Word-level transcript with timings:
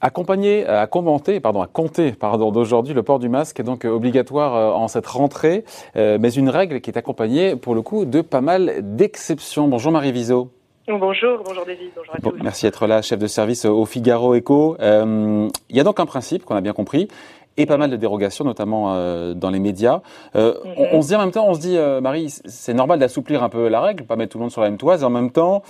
Accompagner, 0.00 0.66
à 0.66 0.86
commenter, 0.86 1.40
pardon, 1.40 1.62
à 1.62 1.66
compter, 1.66 2.12
d'aujourd'hui, 2.52 2.94
le 2.94 3.02
port 3.02 3.18
du 3.18 3.28
masque 3.28 3.58
est 3.58 3.64
donc 3.64 3.84
obligatoire 3.84 4.54
euh, 4.54 4.70
en 4.72 4.88
cette 4.88 5.06
rentrée, 5.06 5.64
euh, 5.96 6.18
mais 6.20 6.32
une 6.32 6.48
règle 6.48 6.80
qui 6.80 6.90
est 6.90 6.98
accompagnée, 6.98 7.56
pour 7.56 7.74
le 7.74 7.82
coup, 7.82 8.04
de 8.04 8.20
pas 8.20 8.40
mal 8.40 8.96
d'exceptions. 8.96 9.68
Bonjour 9.68 9.90
Marie 9.90 10.12
Viseau. 10.12 10.55
Bonjour, 10.88 11.42
bonjour 11.44 11.64
David, 11.66 11.90
bonjour 11.96 12.14
à 12.14 12.20
tous. 12.20 12.42
merci 12.42 12.64
d'être 12.64 12.86
là, 12.86 13.02
chef 13.02 13.18
de 13.18 13.26
service 13.26 13.64
au 13.64 13.84
Figaro 13.86 14.34
Echo. 14.34 14.76
Euh, 14.80 15.48
il 15.68 15.76
y 15.76 15.80
a 15.80 15.84
donc 15.84 15.98
un 15.98 16.06
principe 16.06 16.44
qu'on 16.44 16.54
a 16.54 16.60
bien 16.60 16.72
compris 16.72 17.08
et 17.56 17.66
pas 17.66 17.76
mal 17.76 17.90
de 17.90 17.96
dérogations, 17.96 18.44
notamment 18.44 18.94
dans 19.34 19.50
les 19.50 19.58
médias. 19.58 20.02
Mhm. 20.34 20.52
on, 20.92 21.02
se 21.02 21.08
dit 21.08 21.16
en 21.16 21.20
même 21.20 21.30
temps, 21.32 21.48
on 21.48 21.54
se 21.54 21.60
dit, 21.60 21.78
Marie, 22.02 22.28
c'est 22.28 22.74
normal 22.74 22.98
d'assouplir 22.98 23.42
un 23.42 23.48
peu 23.48 23.68
la 23.68 23.80
règle, 23.80 24.04
pas 24.04 24.16
mettre 24.16 24.32
tout 24.32 24.38
le 24.38 24.42
monde 24.42 24.52
sur 24.52 24.60
la 24.60 24.68
même 24.68 24.78
toise, 24.78 25.02
et 25.02 25.06
en 25.06 25.10
même 25.10 25.30
temps, 25.30 25.62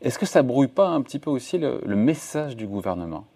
est-ce 0.00 0.18
que 0.18 0.24
ça 0.24 0.42
brouille 0.42 0.68
pas 0.68 0.88
un 0.88 1.02
petit 1.02 1.18
peu 1.18 1.30
aussi 1.30 1.58
le 1.58 1.96
message 1.96 2.56
du 2.56 2.66
gouvernement? 2.66 3.26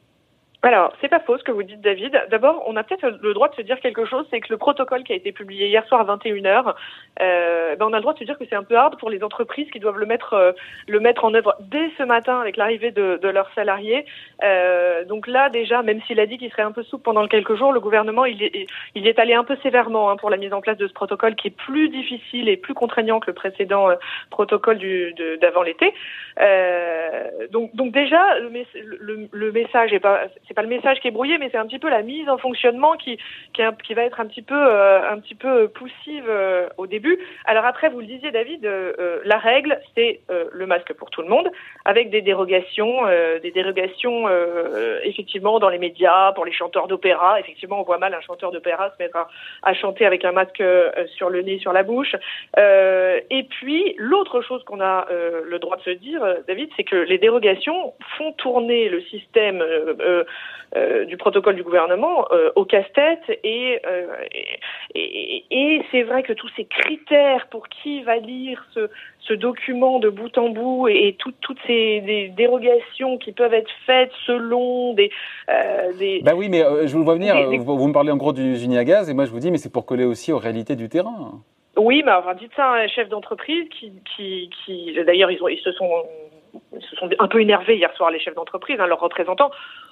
Alors, 0.68 0.92
c'est 1.00 1.08
pas 1.08 1.20
faux 1.20 1.38
ce 1.38 1.44
que 1.44 1.52
vous 1.52 1.62
dites, 1.62 1.80
David. 1.80 2.26
D'abord, 2.30 2.62
on 2.66 2.76
a 2.76 2.84
peut-être 2.84 3.18
le 3.22 3.32
droit 3.32 3.48
de 3.48 3.54
se 3.54 3.62
dire 3.62 3.80
quelque 3.80 4.04
chose, 4.04 4.26
c'est 4.30 4.40
que 4.40 4.48
le 4.50 4.58
protocole 4.58 5.04
qui 5.04 5.12
a 5.12 5.16
été 5.16 5.32
publié 5.32 5.68
hier 5.68 5.86
soir 5.86 6.02
à 6.02 6.16
21h, 6.16 6.74
euh, 7.22 7.76
ben 7.76 7.86
on 7.86 7.92
a 7.94 7.96
le 7.96 8.02
droit 8.02 8.12
de 8.12 8.18
se 8.18 8.24
dire 8.24 8.38
que 8.38 8.44
c'est 8.48 8.56
un 8.56 8.62
peu 8.62 8.76
hard 8.76 8.98
pour 8.98 9.08
les 9.08 9.24
entreprises 9.24 9.70
qui 9.70 9.80
doivent 9.80 9.98
le 9.98 10.04
mettre, 10.04 10.34
euh, 10.34 10.52
le 10.86 11.00
mettre 11.00 11.24
en 11.24 11.32
œuvre 11.32 11.56
dès 11.60 11.90
ce 11.96 12.02
matin 12.02 12.40
avec 12.40 12.58
l'arrivée 12.58 12.90
de, 12.90 13.18
de, 13.22 13.28
leurs 13.28 13.50
salariés. 13.54 14.04
Euh, 14.44 15.06
donc 15.06 15.26
là, 15.26 15.48
déjà, 15.48 15.82
même 15.82 16.02
s'il 16.02 16.20
a 16.20 16.26
dit 16.26 16.36
qu'il 16.36 16.50
serait 16.50 16.62
un 16.62 16.72
peu 16.72 16.82
souple 16.82 17.04
pendant 17.04 17.26
quelques 17.26 17.54
jours, 17.54 17.72
le 17.72 17.80
gouvernement, 17.80 18.26
il 18.26 18.42
est, 18.42 18.66
il 18.94 19.06
est 19.06 19.18
allé 19.18 19.32
un 19.32 19.44
peu 19.44 19.56
sévèrement 19.62 20.10
hein, 20.10 20.16
pour 20.16 20.28
la 20.28 20.36
mise 20.36 20.52
en 20.52 20.60
place 20.60 20.76
de 20.76 20.86
ce 20.86 20.92
protocole 20.92 21.36
qui 21.36 21.48
est 21.48 21.56
plus 21.56 21.88
difficile 21.88 22.50
et 22.50 22.58
plus 22.58 22.74
contraignant 22.74 23.18
que 23.18 23.28
le 23.28 23.34
précédent 23.34 23.88
euh, 23.88 23.94
protocole 24.28 24.78
d'avant 25.40 25.62
l'été. 25.62 25.94
Donc, 27.50 27.74
donc 27.74 27.92
déjà, 27.92 28.38
le, 28.40 28.50
le, 28.74 29.28
le 29.32 29.52
message 29.52 29.94
est 29.94 30.00
pas 30.00 30.26
c'est 30.50 30.54
pas 30.54 30.62
le 30.62 30.68
message 30.68 30.98
qui 30.98 31.06
est 31.06 31.12
brouillé, 31.12 31.38
mais 31.38 31.48
c'est 31.52 31.58
un 31.58 31.66
petit 31.66 31.78
peu 31.78 31.88
la 31.88 32.02
mise 32.02 32.28
en 32.28 32.36
fonctionnement 32.36 32.96
qui 32.96 33.16
qui, 33.52 33.62
qui 33.84 33.94
va 33.94 34.02
être 34.02 34.18
un 34.18 34.26
petit 34.26 34.42
peu 34.42 34.56
euh, 34.56 35.08
un 35.08 35.20
petit 35.20 35.36
peu 35.36 35.68
poussive 35.68 36.26
euh, 36.28 36.68
au 36.76 36.88
début. 36.88 37.20
Alors 37.44 37.64
après, 37.64 37.88
vous 37.88 38.00
le 38.00 38.06
disiez, 38.06 38.32
David, 38.32 38.66
euh, 38.66 39.20
la 39.24 39.38
règle 39.38 39.78
c'est 39.94 40.20
le 40.52 40.66
masque 40.66 40.92
pour 40.94 41.10
tout 41.10 41.22
le 41.22 41.28
monde, 41.28 41.48
avec 41.84 42.10
des 42.10 42.20
dérogations, 42.20 43.06
des 43.42 43.50
dérogations 43.50 44.28
effectivement 45.04 45.58
dans 45.58 45.68
les 45.68 45.78
médias 45.78 46.32
pour 46.32 46.44
les 46.44 46.52
chanteurs 46.52 46.88
d'opéra. 46.88 47.38
Effectivement, 47.38 47.80
on 47.80 47.84
voit 47.84 47.98
mal 47.98 48.14
un 48.14 48.20
chanteur 48.20 48.50
d'opéra 48.50 48.90
se 48.90 49.02
mettre 49.02 49.16
à, 49.16 49.28
à, 49.62 49.74
chanter 49.74 50.06
avec 50.06 50.24
un 50.24 50.32
masque 50.32 50.62
sur 51.16 51.30
le 51.30 51.42
nez, 51.42 51.58
sur 51.58 51.72
la 51.72 51.82
bouche. 51.82 52.14
et 52.56 53.46
puis 53.50 53.94
l'autre 53.98 54.40
chose 54.40 54.64
qu'on 54.64 54.80
a 54.80 55.06
le 55.10 55.58
droit 55.58 55.76
de 55.76 55.82
se 55.82 55.90
dire, 55.90 56.22
David, 56.48 56.70
c'est 56.76 56.84
que 56.84 56.96
les 56.96 57.18
dérogations 57.18 57.94
font 58.16 58.32
tourner 58.32 58.88
le 58.88 59.00
système 59.02 59.62
euh, 60.76 61.04
du 61.04 61.16
protocole 61.16 61.56
du 61.56 61.64
gouvernement 61.64 62.26
euh, 62.30 62.52
au 62.54 62.64
casse-tête 62.64 63.40
et, 63.42 63.80
euh, 63.84 64.06
et, 64.94 65.44
et, 65.50 65.82
c'est 65.90 66.04
vrai 66.04 66.22
que 66.22 66.32
tous 66.32 66.48
ces 66.54 66.64
critères 66.64 67.48
pour 67.48 67.68
qui 67.68 68.04
va 68.04 68.18
lire 68.18 68.64
ce, 68.72 68.88
ce 69.18 69.34
document 69.34 69.98
de 69.98 70.08
bout 70.10 70.38
en 70.38 70.50
bout 70.50 70.86
et, 70.86 71.16
toutes 71.18 71.58
ces 71.66 72.00
des 72.02 72.28
dérogations 72.28 73.18
qui 73.18 73.32
peuvent 73.32 73.52
être 73.52 73.70
faites 73.84 74.12
selon 74.26 74.94
des... 74.94 75.10
des 75.98 76.20
bah 76.22 76.34
oui, 76.36 76.48
mais 76.48 76.62
je 76.86 76.96
vous 76.96 77.02
vois 77.02 77.14
venir, 77.14 77.34
vous, 77.62 77.88
me 77.88 77.92
parlez 77.92 78.12
en 78.12 78.16
gros 78.16 78.32
du 78.32 78.52
usine 78.52 78.76
à 78.76 78.84
gaz 78.84 79.10
et 79.10 79.14
moi 79.14 79.24
je 79.24 79.32
vous 79.32 79.40
dis 79.40 79.50
mais 79.50 79.58
c'est 79.58 79.72
pour 79.72 79.86
coller 79.86 80.04
aussi 80.04 80.32
aux 80.32 80.38
réalités 80.38 80.76
du 80.76 80.88
terrain. 80.88 81.42
Oui, 81.76 82.02
mais 82.06 82.12
enfin, 82.12 82.34
dites 82.34 82.52
ça 82.54 82.66
à 82.66 82.82
un 82.82 82.86
chef 82.86 83.08
d'entreprise 83.08 83.68
qui, 83.70 83.92
qui, 84.14 84.50
qui 84.64 84.94
d'ailleurs, 85.04 85.32
ils, 85.32 85.42
ont, 85.42 85.48
ils 85.48 85.58
se 85.58 85.72
sont 85.72 86.04
ils 86.74 86.82
se 86.82 86.96
sont 86.96 87.08
un 87.18 87.28
peu 87.28 87.40
énervés 87.40 87.76
hier 87.76 87.92
soir, 87.94 88.10
les 88.10 88.20
chefs 88.20 88.34
d'entreprise, 88.34 88.78
hein, 88.80 88.86
leurs 88.86 89.00
représentants, 89.00 89.50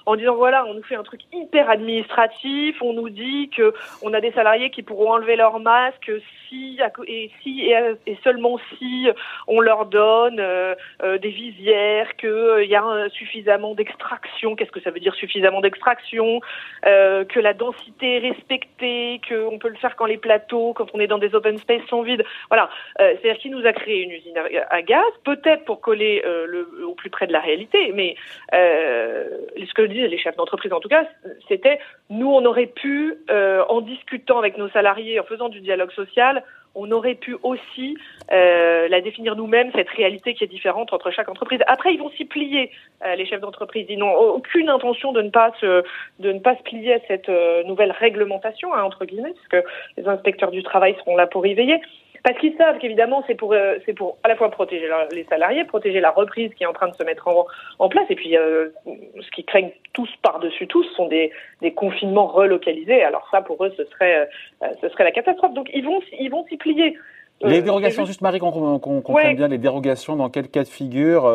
en 0.09 0.15
disant 0.15 0.35
voilà, 0.35 0.65
on 0.65 0.73
nous 0.73 0.83
fait 0.83 0.95
un 0.95 1.03
truc 1.03 1.21
hyper 1.31 1.69
administratif, 1.69 2.81
on 2.81 2.93
nous 2.93 3.09
dit 3.09 3.49
que 3.55 3.73
on 4.01 4.11
a 4.13 4.21
des 4.21 4.31
salariés 4.31 4.71
qui 4.71 4.81
pourront 4.81 5.11
enlever 5.11 5.35
leur 5.35 5.59
masque 5.59 6.11
si 6.49 6.79
et 7.07 8.17
seulement 8.23 8.59
si 8.77 9.07
on 9.47 9.59
leur 9.59 9.85
donne 9.85 10.39
euh, 10.39 10.75
euh, 11.03 11.17
des 11.17 11.29
visières, 11.29 12.15
qu'il 12.17 12.29
euh, 12.29 12.65
y 12.65 12.75
a 12.75 13.09
suffisamment 13.09 13.75
d'extraction. 13.75 14.55
Qu'est-ce 14.55 14.71
que 14.71 14.81
ça 14.81 14.91
veut 14.91 14.99
dire 14.99 15.13
suffisamment 15.15 15.61
d'extraction? 15.61 16.41
Que 16.83 17.39
la 17.39 17.53
densité 17.53 18.17
est 18.17 18.29
respectée, 18.29 19.21
qu'on 19.27 19.59
peut 19.59 19.69
le 19.69 19.75
faire 19.75 19.95
quand 19.95 20.05
les 20.05 20.17
plateaux, 20.17 20.73
quand 20.73 20.87
on 20.93 20.99
est 20.99 21.07
dans 21.07 21.17
des 21.17 21.35
open 21.35 21.57
space 21.57 21.81
sont 21.89 22.01
vides. 22.01 22.23
Voilà, 22.49 22.69
c'est-à-dire 22.97 23.37
qui 23.37 23.49
nous 23.49 23.65
a 23.65 23.73
créé 23.73 24.01
une 24.01 24.11
usine 24.11 24.37
à, 24.69 24.81
gaz, 24.81 25.05
peut-être 25.23 25.65
pour 25.65 25.81
coller 25.81 26.21
le, 26.23 26.67
au 26.85 26.93
plus 26.93 27.09
près 27.09 27.27
de 27.27 27.33
la 27.33 27.39
réalité, 27.39 27.91
mais 27.93 28.15
ce 28.51 29.73
que 29.73 29.81
les 30.07 30.17
chefs 30.17 30.35
d'entreprise 30.35 30.73
en 30.73 30.79
tout 30.79 30.89
cas, 30.89 31.05
c'était 31.47 31.79
nous 32.09 32.29
on 32.29 32.45
aurait 32.45 32.67
pu, 32.67 33.17
en 33.29 33.81
discutant 33.81 34.39
avec 34.39 34.57
nos 34.57 34.69
salariés, 34.69 35.19
en 35.19 35.23
faisant 35.23 35.49
du 35.49 35.61
dialogue 35.61 35.91
social, 35.91 36.43
on 36.75 36.91
aurait 36.91 37.15
pu 37.15 37.35
aussi 37.43 37.97
euh, 38.31 38.87
la 38.87 39.01
définir 39.01 39.35
nous-mêmes, 39.35 39.71
cette 39.73 39.89
réalité 39.89 40.33
qui 40.33 40.43
est 40.43 40.47
différente 40.47 40.93
entre 40.93 41.11
chaque 41.11 41.29
entreprise. 41.29 41.59
Après, 41.67 41.93
ils 41.93 41.99
vont 41.99 42.11
s'y 42.11 42.25
plier, 42.25 42.71
euh, 43.03 43.15
les 43.15 43.25
chefs 43.25 43.41
d'entreprise. 43.41 43.85
Ils 43.89 43.97
n'ont 43.97 44.13
aucune 44.13 44.69
intention 44.69 45.11
de 45.11 45.21
ne 45.21 45.29
pas 45.29 45.51
se, 45.59 45.83
de 46.19 46.31
ne 46.31 46.39
pas 46.39 46.55
se 46.55 46.63
plier 46.63 46.95
à 46.95 46.99
cette 47.07 47.29
euh, 47.29 47.63
nouvelle 47.63 47.91
réglementation, 47.91 48.73
hein, 48.73 48.83
entre 48.83 49.05
guillemets, 49.05 49.33
puisque 49.33 49.65
les 49.97 50.07
inspecteurs 50.07 50.51
du 50.51 50.63
travail 50.63 50.95
seront 50.99 51.15
là 51.15 51.27
pour 51.27 51.45
y 51.45 51.53
veiller. 51.53 51.81
Parce 52.23 52.37
qu'ils 52.39 52.55
savent 52.57 52.77
qu'évidemment, 52.79 53.23
c'est 53.27 53.35
pour, 53.35 53.53
euh, 53.53 53.77
c'est 53.85 53.93
pour 53.93 54.17
à 54.23 54.27
la 54.27 54.35
fois 54.35 54.49
protéger 54.51 54.87
les 55.11 55.23
salariés, 55.25 55.63
protéger 55.63 55.99
la 55.99 56.11
reprise 56.11 56.53
qui 56.53 56.63
est 56.63 56.67
en 56.67 56.73
train 56.73 56.89
de 56.89 56.95
se 56.95 57.03
mettre 57.03 57.27
en, 57.27 57.45
en 57.79 57.89
place, 57.89 58.05
et 58.09 58.15
puis 58.15 58.35
euh, 58.35 58.69
ce 58.85 59.31
qui 59.31 59.43
craignent 59.43 59.71
tous 59.93 60.09
par-dessus 60.21 60.67
tous 60.67 60.83
sont 60.95 61.07
des, 61.07 61.31
des 61.61 61.73
confinements 61.73 62.27
relocalisés. 62.27 63.03
Alors 63.03 63.27
ça, 63.31 63.41
pour 63.41 63.63
eux, 63.63 63.73
ce 63.77 63.85
serait, 63.85 64.29
euh, 64.63 64.67
ce 64.81 64.89
serait 64.89 65.03
la 65.05 65.11
catastrophe. 65.11 65.53
Donc 65.53 65.69
ils 65.73 65.85
vont, 65.85 66.01
ils 66.19 66.29
vont 66.29 66.45
s'y 66.47 66.57
plier. 66.57 66.97
Les 67.41 67.61
dérogations, 67.61 68.05
juste 68.05 68.21
Marie, 68.21 68.39
qu'on 68.39 68.79
comprenne 68.79 69.35
bien, 69.35 69.47
les 69.47 69.57
dérogations, 69.57 70.15
dans 70.15 70.29
quel 70.29 70.49
cas 70.49 70.63
de 70.63 70.67
figure 70.67 71.25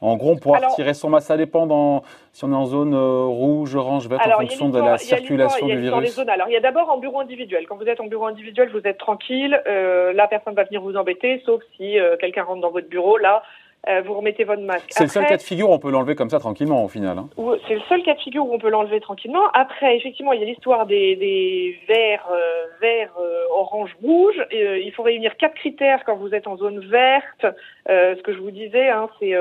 En 0.00 0.16
gros, 0.16 0.32
on 0.32 0.36
pourra 0.36 0.58
retirer 0.58 0.94
son 0.94 1.10
masque, 1.10 1.28
ça 1.28 1.36
dépend 1.36 2.02
si 2.32 2.44
on 2.44 2.52
est 2.52 2.56
en 2.56 2.66
zone 2.66 2.94
rouge, 2.94 3.74
orange, 3.74 4.08
verte, 4.08 4.26
en 4.26 4.40
fonction 4.40 4.68
de 4.68 4.80
la 4.80 4.98
circulation 4.98 5.66
du 5.66 5.78
virus. 5.78 6.14
zones. 6.14 6.28
Alors, 6.28 6.48
il 6.48 6.52
y 6.52 6.56
a 6.56 6.60
d'abord 6.60 6.90
en 6.90 6.98
bureau 6.98 7.20
individuel. 7.20 7.66
Quand 7.66 7.76
vous 7.76 7.88
êtes 7.88 8.00
en 8.00 8.06
bureau 8.06 8.26
individuel, 8.26 8.68
vous 8.70 8.86
êtes 8.86 8.98
tranquille. 8.98 9.60
Euh, 9.66 10.12
la 10.12 10.28
personne 10.28 10.54
va 10.54 10.64
venir 10.64 10.82
vous 10.82 10.96
embêter, 10.96 11.42
sauf 11.46 11.62
si 11.76 11.96
quelqu'un 12.20 12.44
rentre 12.44 12.60
dans 12.60 12.70
votre 12.70 12.88
bureau. 12.88 13.16
Là, 13.16 13.42
euh, 13.88 14.02
vous 14.04 14.14
remettez 14.14 14.44
votre 14.44 14.62
masque. 14.62 14.86
C'est 14.90 15.04
le 15.04 15.10
seul 15.10 15.26
cas 15.26 15.36
de 15.36 15.42
figure 15.42 15.70
où 15.70 15.72
on 15.72 15.78
peut 15.78 15.90
l'enlever 15.90 16.16
comme 16.16 16.30
ça 16.30 16.40
tranquillement 16.40 16.84
au 16.84 16.88
final. 16.88 17.18
Hein. 17.18 17.28
C'est 17.68 17.74
le 17.74 17.80
seul 17.88 18.02
cas 18.02 18.14
de 18.14 18.20
figure 18.20 18.44
où 18.46 18.52
on 18.52 18.58
peut 18.58 18.68
l'enlever 18.68 19.00
tranquillement. 19.00 19.46
Après, 19.54 19.96
effectivement, 19.96 20.32
il 20.32 20.40
y 20.40 20.42
a 20.42 20.46
l'histoire 20.46 20.86
des, 20.86 21.14
des 21.16 21.78
verts, 21.86 22.28
euh, 22.32 22.66
verts, 22.80 23.14
euh, 23.20 23.44
orange, 23.52 23.96
rouge. 24.02 24.34
il 24.50 24.92
faut 24.92 25.04
réunir 25.04 25.36
quatre 25.36 25.54
critères 25.54 26.04
quand 26.04 26.16
vous 26.16 26.34
êtes 26.34 26.48
en 26.48 26.56
zone 26.56 26.80
verte. 26.80 27.46
ce 27.88 28.20
que 28.22 28.32
je 28.32 28.38
vous 28.38 28.50
disais, 28.50 28.88
hein, 28.88 29.08
c'est 29.20 29.34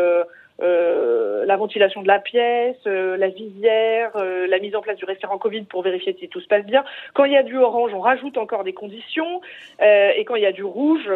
la 0.59 1.57
ventilation 1.57 2.03
de 2.03 2.07
la 2.07 2.19
pièce, 2.19 2.85
la 2.85 3.27
visière, 3.29 4.11
la 4.15 4.59
mise 4.59 4.75
en 4.75 4.81
place 4.81 4.97
du 4.97 5.05
référent 5.05 5.39
Covid 5.39 5.63
pour 5.63 5.81
vérifier 5.81 6.15
si 6.19 6.29
tout 6.29 6.39
se 6.39 6.47
passe 6.47 6.65
bien. 6.65 6.83
Quand 7.13 7.25
il 7.25 7.33
y 7.33 7.37
a 7.37 7.43
du 7.43 7.57
orange, 7.57 7.93
on 7.95 7.99
rajoute 7.99 8.37
encore 8.37 8.63
des 8.63 8.73
conditions. 8.73 9.41
et 9.81 10.23
quand 10.25 10.35
il 10.35 10.43
y 10.43 10.47
a 10.47 10.51
du 10.51 10.63
rouge, 10.63 11.09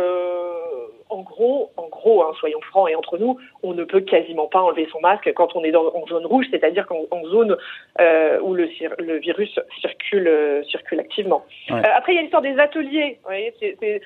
en 1.10 1.22
gros, 1.22 1.72
en 1.76 1.88
gros, 1.88 2.24
hein, 2.24 2.32
soyons 2.40 2.62
francs 2.62 2.90
et 2.90 2.96
entre 2.96 3.18
nous, 3.18 3.40
on 3.64 3.74
ne 3.74 3.84
peut 3.84 4.02
quasiment 4.02 4.48
pas 4.48 4.62
enlever 4.62 4.88
son 4.92 5.00
masque 5.00 5.32
quand 5.34 5.56
on 5.56 5.64
est 5.64 5.72
dans, 5.72 5.88
en 5.88 6.06
zone 6.06 6.26
rouge, 6.26 6.46
c'est-à-dire 6.52 6.86
qu'en 6.86 7.24
zone 7.26 7.58
euh, 8.00 8.40
où 8.42 8.54
le, 8.54 8.70
le, 9.00 9.18
virus 9.18 9.60
circule, 9.82 10.28
euh, 10.28 10.64
circule 10.66 11.00
activement. 11.00 11.44
Euh, 11.72 11.82
après, 11.96 12.14
il 12.14 12.16
y 12.16 12.20
a 12.20 12.22
l'histoire 12.22 12.44
des 12.44 12.58
ateliers. 12.60 13.18
Vous 13.24 13.30
voyez, 13.30 13.54
c'est, 13.60 14.02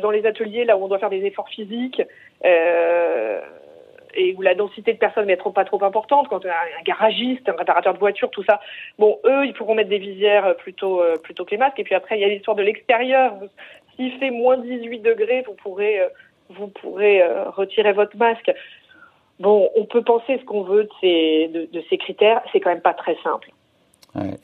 dans 0.00 0.10
les 0.10 0.26
ateliers 0.26 0.64
là 0.64 0.76
où 0.76 0.84
on 0.84 0.88
doit 0.88 0.98
faire 0.98 1.10
des 1.10 1.24
efforts 1.24 1.48
physiques 1.48 2.02
et 4.16 4.34
où 4.36 4.42
la 4.42 4.54
densité 4.54 4.92
de 4.92 4.98
personnes 4.98 5.26
n'est 5.26 5.36
pas 5.36 5.64
trop 5.64 5.82
importante, 5.82 6.28
quand 6.28 6.44
on 6.44 6.48
a 6.48 6.52
un 6.52 6.82
garagiste, 6.84 7.48
un 7.48 7.56
réparateur 7.56 7.94
de 7.94 7.98
voiture, 7.98 8.30
tout 8.30 8.44
ça, 8.44 8.60
bon, 8.98 9.18
eux, 9.24 9.44
ils 9.44 9.54
pourront 9.54 9.74
mettre 9.74 9.88
des 9.88 9.98
visières 9.98 10.54
plutôt 10.56 11.02
plutôt 11.22 11.44
que 11.44 11.50
les 11.52 11.56
masques. 11.56 11.80
Et 11.80 11.84
puis 11.84 11.94
après, 11.94 12.18
il 12.18 12.20
y 12.20 12.24
a 12.24 12.28
l'histoire 12.28 12.56
de 12.56 12.62
l'extérieur. 12.62 13.34
S'il 13.96 14.12
fait 14.18 14.30
moins 14.30 14.58
18 14.58 15.00
degrés, 15.00 15.42
vous 15.46 15.54
pourrez 15.54 16.00
vous 16.50 16.68
pourrez 16.68 17.22
euh, 17.22 17.50
retirer 17.50 17.92
votre 17.92 18.16
masque. 18.16 18.52
Bon, 19.40 19.68
on 19.76 19.84
peut 19.84 20.02
penser 20.02 20.38
ce 20.38 20.44
qu'on 20.44 20.62
veut 20.62 20.84
de 20.84 20.90
ces, 21.00 21.48
de, 21.48 21.82
ces 21.90 21.98
critères, 21.98 22.40
c'est 22.52 22.60
quand 22.60 22.70
même 22.70 22.80
pas 22.80 22.94
très 22.94 23.16
simple. 23.22 23.50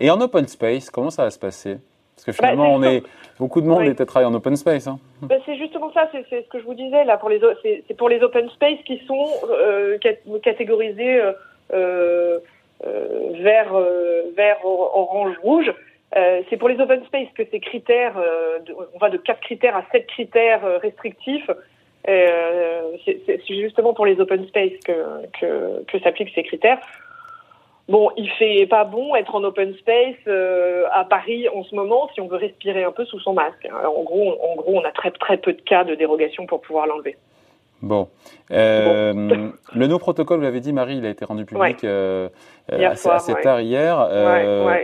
Et 0.00 0.10
en 0.10 0.20
open 0.20 0.48
space, 0.48 0.90
comment 0.90 1.10
ça 1.10 1.22
va 1.24 1.30
se 1.30 1.38
passer? 1.38 1.78
Parce 2.16 2.24
que 2.24 2.32
finalement, 2.32 2.76
bah, 2.76 2.88
on 2.88 2.90
est, 2.90 3.02
beaucoup 3.38 3.60
de 3.60 3.66
monde 3.66 3.82
est 3.82 4.00
à 4.00 4.28
en 4.28 4.34
open 4.34 4.56
space. 4.56 4.88
Hein. 4.88 4.98
Bah, 5.22 5.36
c'est 5.46 5.56
justement 5.56 5.92
ça, 5.92 6.10
c'est 6.12 6.24
ce 6.28 6.48
que 6.48 6.58
je 6.58 6.64
vous 6.64 6.74
disais 6.74 7.04
là. 7.04 7.18
Pour 7.18 7.28
les, 7.28 7.40
c'est 7.62 7.96
pour 7.96 8.08
les 8.08 8.20
open 8.20 8.50
space 8.50 8.78
qui 8.84 8.98
sont 9.06 9.28
euh, 9.48 9.96
catégorisés 10.42 11.22
euh, 11.72 12.40
vert, 12.82 13.72
vert, 14.36 14.58
orange, 14.64 15.36
rouge. 15.40 15.72
c'est 16.12 16.56
pour 16.58 16.68
les 16.68 16.80
open 16.80 17.04
space 17.04 17.28
que 17.36 17.44
ces 17.48 17.60
critères, 17.60 18.16
on 18.94 18.98
va 18.98 19.08
de 19.08 19.18
quatre 19.18 19.40
critères 19.40 19.76
à 19.76 19.84
sept 19.92 20.08
critères 20.08 20.80
restrictifs 20.80 21.48
c'est 22.04 23.40
justement 23.48 23.94
pour 23.94 24.06
les 24.06 24.20
open 24.20 24.46
space 24.48 24.72
que, 24.84 25.26
que, 25.40 25.84
que 25.84 25.98
s'appliquent 26.00 26.32
ces 26.34 26.42
critères. 26.42 26.78
Bon, 27.88 28.10
il 28.16 28.30
fait 28.30 28.66
pas 28.66 28.84
bon 28.84 29.16
être 29.16 29.34
en 29.34 29.42
open 29.42 29.74
space 29.74 30.14
euh, 30.28 30.84
à 30.92 31.04
Paris 31.04 31.48
en 31.48 31.64
ce 31.64 31.74
moment 31.74 32.08
si 32.14 32.20
on 32.20 32.28
veut 32.28 32.36
respirer 32.36 32.84
un 32.84 32.92
peu 32.92 33.04
sous 33.04 33.18
son 33.18 33.32
masque. 33.32 33.68
en 33.72 34.02
gros, 34.04 34.38
en 34.40 34.54
gros, 34.54 34.78
on 34.78 34.84
a 34.84 34.92
très 34.92 35.10
très 35.10 35.38
peu 35.38 35.52
de 35.52 35.60
cas 35.60 35.82
de 35.82 35.96
dérogation 35.96 36.46
pour 36.46 36.60
pouvoir 36.60 36.86
l'enlever. 36.86 37.16
Bon. 37.82 38.08
Euh, 38.50 39.12
le 39.74 39.86
nouveau 39.86 39.98
protocole, 39.98 40.38
vous 40.38 40.44
l'avez 40.44 40.60
dit, 40.60 40.72
Marie, 40.72 40.98
il 40.98 41.06
a 41.06 41.10
été 41.10 41.24
rendu 41.24 41.44
public 41.44 41.82
euh, 41.84 42.28
assez, 42.68 43.34
tard 43.42 43.60
hier, 43.60 44.08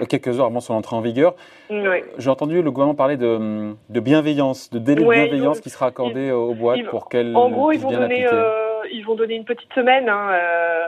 quelques 0.08 0.38
heures 0.40 0.46
avant 0.46 0.60
son 0.60 0.74
entrée 0.74 0.96
en 0.96 1.00
vigueur. 1.00 1.34
J'ai 1.70 2.30
entendu 2.30 2.62
le 2.62 2.70
gouvernement 2.70 2.96
parler 2.96 3.16
de, 3.16 3.74
de 3.88 4.00
bienveillance, 4.00 4.70
de 4.70 4.78
délai 4.78 5.02
de 5.02 5.10
bienveillance 5.10 5.60
qui 5.60 5.70
sera 5.70 5.86
accordé 5.86 6.30
aux 6.30 6.54
boîtes 6.54 6.84
pour 6.84 7.08
qu'elles 7.08 7.36
En 7.36 7.50
gros, 7.50 7.72
ils 7.72 7.80
vont 7.80 7.90
donner 7.90 8.26
ils 8.92 9.04
vont 9.04 9.14
donner 9.14 9.34
une 9.36 9.44
petite 9.44 9.72
semaine. 9.74 10.08
Hein, 10.08 10.30
euh, 10.32 10.86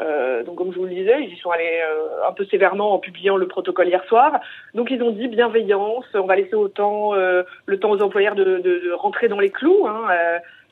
euh, 0.00 0.42
donc 0.44 0.56
comme 0.56 0.72
je 0.72 0.78
vous 0.78 0.84
le 0.84 0.94
disais, 0.94 1.22
ils 1.22 1.32
y 1.32 1.36
sont 1.36 1.50
allés 1.50 1.80
euh, 1.82 2.28
un 2.28 2.32
peu 2.32 2.44
sévèrement 2.46 2.94
en 2.94 2.98
publiant 2.98 3.36
le 3.36 3.46
protocole 3.46 3.88
hier 3.88 4.04
soir. 4.04 4.40
Donc 4.74 4.90
ils 4.90 5.02
ont 5.02 5.10
dit 5.10 5.28
bienveillance, 5.28 6.04
on 6.14 6.26
va 6.26 6.36
laisser 6.36 6.54
autant 6.54 7.12
le 7.14 7.78
temps 7.78 7.90
aux 7.90 8.02
employeurs 8.02 8.34
de, 8.34 8.44
de, 8.44 8.60
de, 8.60 8.92
rentrer 8.92 9.28
dans 9.28 9.40
les 9.40 9.50
clous. 9.50 9.86
Hein, 9.86 10.08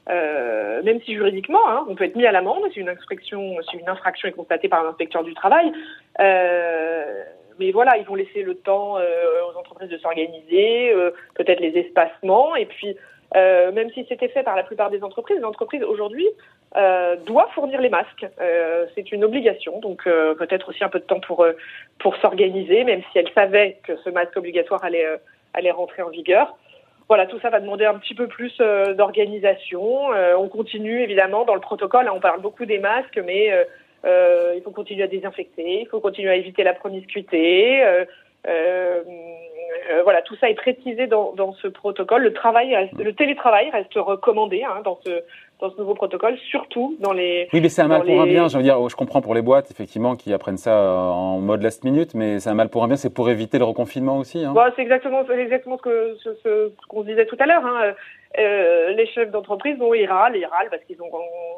même 0.09 1.01
si 1.03 1.15
juridiquement, 1.15 1.69
hein, 1.69 1.87
on 1.89 1.95
peut 1.95 2.05
être 2.05 2.17
mis 2.17 2.27
à 2.27 2.33
l'amende 2.33 2.63
si 2.73 2.81
une 2.81 2.89
infraction, 2.89 3.57
si 3.71 3.77
une 3.77 3.89
infraction 3.89 4.29
est 4.29 4.33
constatée 4.33 4.69
par 4.69 4.85
un 4.85 4.91
inspecteur 4.91 5.25
du 5.25 5.35
travail. 5.35 5.73
mais 6.19 7.71
voilà, 7.73 7.97
ils 7.99 8.05
vont 8.05 8.15
laisser 8.15 8.43
le 8.43 8.55
temps 8.57 8.97
aux 8.97 9.59
entreprises 9.59 9.91
de 9.91 9.99
s'organiser, 9.99 10.93
peut-être 11.35 11.61
les 11.61 11.79
espacements, 11.79 12.57
et 12.57 12.67
puis 12.67 12.97
euh, 13.35 13.73
même 13.73 13.91
si 13.93 14.05
c'était 14.09 14.29
fait 14.29 14.43
par 14.43 14.57
la 14.57 14.63
plupart 14.63 14.91
des 14.91 15.03
entreprises, 15.03 15.41
l'entreprise 15.41 15.83
aujourd'hui 15.83 16.29
euh, 16.77 17.17
doit 17.25 17.49
fournir 17.55 17.81
les 17.81 17.89
masques. 17.89 18.27
Euh, 18.41 18.87
c'est 18.95 19.11
une 19.13 19.25
obligation, 19.25 19.81
donc 19.81 20.07
euh, 20.07 20.35
peut-être 20.35 20.69
aussi 20.69 20.85
un 20.85 20.89
peu 20.89 20.99
de 20.99 21.05
temps 21.05 21.21
pour 21.21 21.43
euh, 21.43 21.53
pour 21.99 22.17
s'organiser, 22.17 22.85
même 22.85 23.03
si 23.11 23.19
elle 23.19 23.31
savait 23.35 23.79
que 23.85 23.97
ce 24.05 24.11
masque 24.11 24.37
obligatoire 24.37 24.85
allait 24.85 25.07
allait 25.55 25.71
rentrer 25.71 26.03
en 26.03 26.11
vigueur. 26.11 26.57
Voilà, 27.13 27.27
tout 27.27 27.39
ça 27.41 27.51
va 27.51 27.61
demander 27.61 27.85
un 27.85 27.99
petit 27.99 28.15
peu 28.15 28.27
plus 28.27 28.57
d'organisation. 28.97 30.09
on 30.39 30.49
continue 30.49 31.03
évidemment 31.03 31.45
dans 31.45 31.55
le 31.55 31.61
protocole. 31.61 32.11
On 32.11 32.21
parle 32.21 32.41
beaucoup 32.41 32.65
des 32.65 32.79
masques, 32.79 33.21
mais 33.23 33.51
il 34.05 34.63
faut 34.65 34.71
continuer 34.71 35.03
à 35.03 35.09
désinfecter, 35.09 35.83
il 35.83 35.89
faut 35.89 36.01
continuer 36.01 36.31
à 36.31 36.37
éviter 36.37 36.65
la 36.65 36.73
promiscuité. 36.73 37.85
Euh, 38.47 39.03
euh, 39.91 40.03
voilà, 40.03 40.23
tout 40.23 40.37
ça 40.37 40.51
est 40.51 40.55
précisé 40.55 41.07
dans, 41.07 41.33
dans 41.33 41.53
ce 41.55 41.69
protocole. 41.69 42.23
Le 42.23 42.33
travail, 42.33 42.75
reste, 42.75 42.95
le 42.95 43.13
télétravail 43.13 43.71
reste 43.71 43.95
recommandé 43.95 44.65
hein, 44.65 44.81
dans 44.85 44.99
ce 45.05 45.23
dans 45.63 45.71
ce 45.71 45.79
nouveau 45.79 45.95
protocole, 45.95 46.37
surtout 46.51 46.97
dans 46.99 47.13
les. 47.13 47.49
Oui, 47.53 47.61
mais 47.61 47.69
c'est 47.69 47.83
un 47.83 47.89
mal 47.89 48.03
pour 48.03 48.21
un 48.21 48.27
bien. 48.27 48.49
Je 48.49 48.57
veux 48.57 48.63
dire, 48.63 48.89
je 48.89 48.97
comprends 48.97 49.23
pour 49.23 49.35
les 49.35 49.43
boîtes 49.43 49.71
effectivement 49.71 50.17
qui 50.17 50.35
apprennent 50.35 50.59
ça 50.59 50.77
en 50.77 51.39
mode 51.39 51.63
last 51.63 51.85
minute, 51.85 52.15
mais 52.15 52.41
c'est 52.41 52.51
un 52.51 52.55
mal 52.55 52.69
pour 52.69 52.83
un 52.83 52.89
bien. 52.89 52.97
C'est 52.97 53.15
pour 53.15 53.31
éviter 53.31 53.59
le 53.59 53.65
reconfinement 53.65 54.19
aussi. 54.19 54.45
Hein. 54.45 54.55
c'est 54.75 54.83
exactement, 54.83 55.23
exactement 55.31 55.79
ce 55.79 55.83
que 55.83 56.17
ce, 56.23 56.35
ce, 56.43 56.73
qu'on 56.89 57.03
se 57.03 57.07
disait 57.07 57.27
tout 57.27 57.37
à 57.39 57.47
l'heure. 57.47 57.65
Hein. 57.65 57.95
Euh, 58.39 58.91
les 58.95 59.07
chefs 59.07 59.31
d'entreprise, 59.31 59.79
bon, 59.79 59.95
ils 59.95 60.07
râlent, 60.07 60.37
ils 60.37 60.47
râlent 60.47 60.71
parce 60.71 60.83
qu'ils 60.85 61.01
ont, 61.01 61.11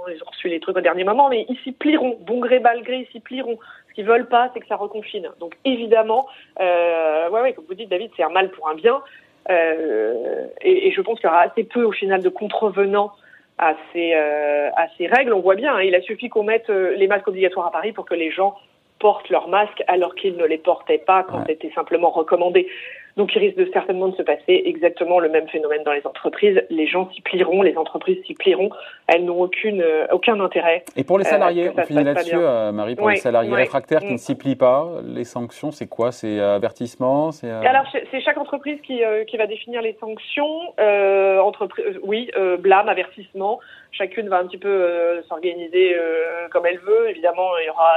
ils 0.09 0.23
ont 0.23 0.31
reçu 0.31 0.49
les 0.49 0.61
trucs 0.61 0.77
au 0.77 0.83
dernier 0.83 1.05
moment, 1.05 1.31
mais 1.31 1.47
ils 1.49 1.57
s'y 1.59 1.73
plieront, 1.73 2.19
bon 2.21 2.41
gré, 2.41 2.61
mal 2.61 2.83
gré, 2.83 3.07
ils 3.09 3.12
s'y 3.12 3.21
plieront. 3.21 3.59
Ce 3.89 3.95
qu'ils 3.95 4.05
veulent 4.05 4.29
pas, 4.29 4.50
c'est 4.53 4.61
que 4.61 4.67
ça 4.67 4.77
reconfine. 4.77 5.31
Donc 5.41 5.55
évidemment, 5.65 6.27
euh, 6.61 7.31
ouais, 7.31 7.41
ouais, 7.41 7.53
comme 7.55 7.65
vous 7.67 7.75
dites, 7.75 7.89
David, 7.89 8.11
c'est 8.17 8.25
un 8.25 8.29
mal 8.29 8.50
pour 8.50 8.69
un 8.69 8.75
bien. 8.75 9.00
Euh, 9.50 10.47
et, 10.62 10.89
et, 10.89 10.93
je 10.93 11.00
pense 11.03 11.21
qu'il 11.21 11.29
y 11.29 11.31
aura 11.31 11.43
assez 11.43 11.65
peu 11.65 11.85
au 11.85 11.93
final 11.93 12.23
de 12.23 12.31
contrevenants 12.31 13.12
à 13.59 13.75
ces, 13.93 14.15
euh, 14.15 14.71
à 14.77 14.87
ces 14.97 15.06
règles. 15.06 15.33
On 15.33 15.41
voit 15.41 15.55
bien, 15.55 15.75
hein, 15.77 15.83
il 15.83 15.95
a 15.95 16.01
suffi 16.01 16.29
qu'on 16.29 16.43
mette 16.43 16.71
euh, 16.71 16.95
les 16.97 17.06
masques 17.06 17.29
obligatoires 17.29 17.67
à 17.67 17.71
Paris 17.71 17.93
pour 17.93 18.05
que 18.05 18.15
les 18.15 18.31
gens 18.31 18.56
portent 18.99 19.29
leurs 19.29 19.49
masques 19.49 19.83
alors 19.87 20.15
qu'ils 20.15 20.37
ne 20.37 20.45
les 20.45 20.59
portaient 20.59 20.99
pas 20.99 21.25
quand 21.25 21.45
c'était 21.47 21.71
simplement 21.75 22.11
recommandé. 22.11 22.69
Donc 23.16 23.34
il 23.34 23.38
risque 23.38 23.56
de 23.56 23.70
certainement 23.72 24.08
de 24.08 24.16
se 24.16 24.22
passer 24.22 24.62
exactement 24.64 25.20
le 25.20 25.28
même 25.28 25.49
phénomène 25.49 25.84
dans 25.84 25.93
les 25.93 26.05
entreprises. 26.05 26.61
Les 26.69 26.87
gens 26.87 27.08
s'y 27.12 27.20
plieront, 27.20 27.62
les 27.62 27.76
entreprises 27.76 28.19
s'y 28.26 28.34
plieront. 28.34 28.70
Elles 29.06 29.25
n'ont 29.25 29.40
aucune, 29.40 29.82
euh, 29.82 30.06
aucun 30.11 30.40
intérêt. 30.40 30.84
Et 30.96 31.05
pour 31.05 31.19
les 31.19 31.25
salariés, 31.25 31.70
on 31.76 31.82
finit 31.82 32.02
là-dessus, 32.02 32.37
Marie, 32.72 32.96
pour 32.96 33.11
les 33.11 33.16
salariés 33.16 33.55
réfractaires 33.55 34.00
qui 34.00 34.12
ne 34.12 34.19
s'y 34.19 34.34
plient 34.34 34.56
pas, 34.56 34.88
les 35.05 35.25
sanctions, 35.25 35.70
c'est 35.70 35.87
quoi? 35.87 36.11
C'est 36.11 36.40
avertissement 36.40 37.31
c'est 37.31 37.50
Alors 37.50 37.87
c'est 38.11 38.20
chaque 38.20 38.38
entreprise 38.38 38.81
qui, 38.82 39.02
qui 39.28 39.37
va 39.37 39.46
définir 39.46 39.81
les 39.82 39.96
sanctions. 40.00 40.75
Euh, 40.81 41.38
entreprise, 41.38 41.99
oui, 42.02 42.31
blâme, 42.58 42.88
avertissement. 42.88 43.61
Chacune 43.93 44.28
va 44.28 44.38
un 44.38 44.46
petit 44.46 44.58
peu 44.58 45.22
s'organiser 45.28 45.96
comme 46.50 46.66
elle 46.66 46.78
veut. 46.78 47.11
Évidemment, 47.11 47.50
il 47.62 47.66
y 47.66 47.70
aura 47.70 47.93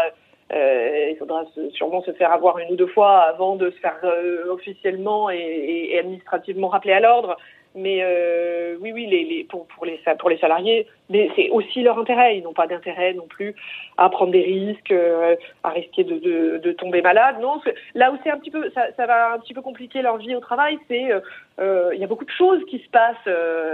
euh, 0.53 1.09
il 1.09 1.17
faudra 1.17 1.43
sûrement 1.71 2.01
se 2.03 2.11
faire 2.13 2.31
avoir 2.31 2.57
une 2.59 2.71
ou 2.71 2.75
deux 2.75 2.87
fois 2.87 3.19
avant 3.21 3.55
de 3.55 3.69
se 3.69 3.77
faire 3.77 3.99
euh, 4.03 4.49
officiellement 4.49 5.29
et, 5.29 5.89
et, 5.91 5.99
administrativement 5.99 6.69
rappeler 6.69 6.93
à 6.93 7.01
l'ordre. 7.01 7.37
Mais 7.77 7.99
euh, 8.01 8.75
oui, 8.81 8.91
oui, 8.91 9.05
les, 9.05 9.23
les, 9.23 9.43
pour, 9.43 9.67
les, 9.85 10.01
pour 10.17 10.29
les 10.29 10.39
salariés, 10.39 10.87
c'est 11.11 11.49
aussi 11.51 11.83
leur 11.83 11.99
intérêt. 11.99 12.35
Ils 12.37 12.43
n'ont 12.43 12.53
pas 12.53 12.65
d'intérêt 12.65 13.13
non 13.13 13.27
plus 13.27 13.53
à 13.97 14.09
prendre 14.09 14.31
des 14.31 14.41
risques, 14.41 14.91
euh, 14.91 15.35
à 15.63 15.69
risquer 15.69 16.03
de, 16.03 16.71
tomber 16.71 17.03
malade. 17.03 17.35
Non, 17.39 17.61
là 17.93 18.11
où 18.11 18.17
c'est 18.23 18.31
un 18.31 18.37
petit 18.37 18.49
peu, 18.49 18.71
ça, 18.71 19.05
va 19.05 19.33
un 19.33 19.39
petit 19.39 19.53
peu 19.53 19.61
compliquer 19.61 20.01
leur 20.01 20.17
vie 20.17 20.35
au 20.35 20.39
travail, 20.39 20.79
c'est 20.87 21.11
euh, 21.59 21.91
il 21.93 21.99
y 21.99 22.03
a 22.03 22.07
beaucoup 22.07 22.25
de 22.25 22.31
choses 22.31 22.63
qui 22.65 22.79
se 22.79 22.89
passent. 22.89 23.15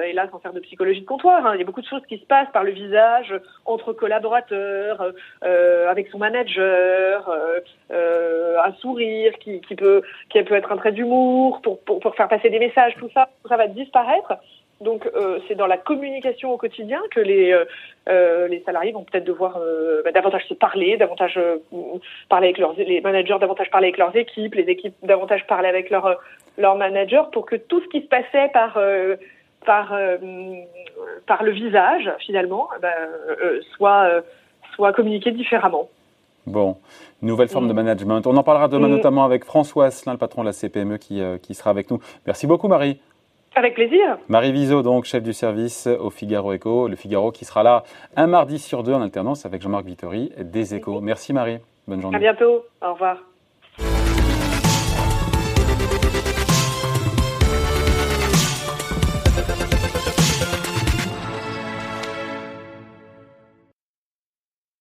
Et 0.06 0.12
là, 0.12 0.28
sans 0.30 0.40
faire 0.40 0.54
de 0.54 0.60
psychologie 0.60 1.02
de 1.02 1.06
comptoir, 1.06 1.46
hein, 1.46 1.56
il 1.56 1.60
y 1.60 1.64
a 1.64 1.66
beaucoup 1.66 1.82
de 1.82 1.88
choses 1.88 2.06
qui 2.08 2.18
se 2.18 2.26
passent 2.26 2.52
par 2.52 2.64
le 2.64 2.72
visage, 2.72 3.34
entre 3.66 3.94
collaborateurs, 3.94 5.14
avec 5.42 6.10
son 6.10 6.18
manager, 6.18 7.32
un 7.90 8.74
sourire 8.82 9.34
qui, 9.40 9.62
peut 9.78 10.02
qui 10.30 10.44
peut 10.44 10.56
être 10.56 10.74
un 10.74 10.78
trait 10.78 10.92
d'humour 10.92 11.62
pour, 11.62 11.80
pour, 11.84 12.00
pour 12.02 12.16
faire 12.16 12.28
passer 12.28 12.50
des 12.50 12.60
messages, 12.60 12.96
tout 12.98 13.10
ça, 13.14 13.30
ça 13.48 13.56
va 13.56 13.68
disparaître. 13.94 14.34
Donc 14.82 15.10
euh, 15.16 15.40
c'est 15.48 15.56
dans 15.56 15.68
la 15.68 15.78
communication 15.78 16.52
au 16.52 16.58
quotidien 16.58 17.00
que 17.12 17.20
les 17.20 17.54
euh, 17.54 17.64
euh 18.10 18.48
les 18.48 18.62
salariés 18.64 18.92
vont 18.92 19.04
peut-être 19.04 19.24
devoir 19.24 19.58
euh, 19.58 20.02
bah, 20.04 20.12
davantage 20.12 20.46
se 20.50 20.56
parler, 20.56 20.98
davantage 20.98 21.40
parler 22.28 22.48
avec 22.48 22.58
leurs 22.58 22.74
les 22.74 23.00
managers, 23.00 23.38
davantage 23.40 23.70
parler 23.70 23.88
avec 23.88 23.98
leurs 23.98 24.16
équipes, 24.16 24.56
les 24.56 24.70
équipes 24.70 24.96
davantage 25.04 25.48
parler 25.48 25.70
avec 25.70 25.90
leurs 25.90 26.20
leurs 26.58 26.76
managers 26.76 27.24
pour 27.32 27.46
que 27.46 27.56
tout 27.56 27.82
ce 27.82 27.88
qui 27.88 28.02
se 28.02 28.08
passait 28.08 28.50
par 28.52 28.78
par 29.66 29.96
par 31.28 31.44
le 31.44 31.52
visage 31.52 32.12
finalement 32.20 32.68
bah, 32.82 32.90
soit 33.76 34.24
soit 34.76 34.92
communiqué 34.92 35.32
différemment. 35.32 35.88
Bon, 36.46 36.76
nouvelle 37.22 37.48
forme 37.48 37.70
de 37.70 37.74
mm. 37.74 37.76
management. 37.78 38.28
On 38.28 38.36
en 38.36 38.44
parlera 38.44 38.68
demain 38.68 38.90
mm. 38.90 38.96
notamment 38.98 39.24
avec 39.24 39.46
François 39.46 39.86
Asselin, 39.86 40.12
le 40.12 40.18
patron 40.18 40.42
de 40.42 40.48
la 40.48 40.52
CPME, 40.52 40.98
qui, 40.98 41.22
qui 41.42 41.54
sera 41.54 41.70
avec 41.70 41.90
nous. 41.90 42.00
Merci 42.26 42.48
beaucoup, 42.48 42.68
Marie. 42.68 43.00
Avec 43.56 43.76
plaisir. 43.76 44.18
Marie 44.30 44.52
Viseau, 44.52 44.82
donc 44.82 45.06
chef 45.06 45.22
du 45.22 45.34
service 45.34 45.88
au 45.88 46.10
Figaro 46.10 46.54
Echo, 46.54 46.88
le 46.88 46.96
Figaro 46.96 47.32
qui 47.32 47.46
sera 47.46 47.62
là 47.64 47.84
un 48.16 48.28
mardi 48.28 48.58
sur 48.58 48.84
deux 48.84 48.94
en 48.94 49.02
alternance 49.02 49.46
avec 49.46 49.62
Jean-Marc 49.62 49.86
Vittori 49.86 50.32
des 50.40 50.74
Échos. 50.74 51.02
Merci 51.02 51.34
Marie, 51.34 51.60
bonne 51.88 52.02
journée. 52.02 52.18
À 52.18 52.20
bientôt, 52.20 52.66
au 52.82 52.94
revoir. 52.94 53.18